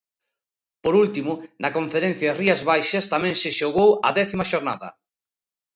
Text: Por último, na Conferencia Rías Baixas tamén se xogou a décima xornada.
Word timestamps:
Por 0.83 0.93
último, 1.03 1.31
na 1.61 1.73
Conferencia 1.77 2.35
Rías 2.39 2.61
Baixas 2.69 3.09
tamén 3.13 3.35
se 3.41 3.49
xogou 3.59 3.89
a 4.07 4.09
décima 4.19 4.45
xornada. 4.51 4.89